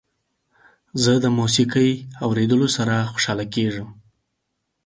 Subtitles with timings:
[1.03, 1.91] زه د موسيقۍ
[2.25, 3.89] اوریدلو سره خوشحاله کیږم.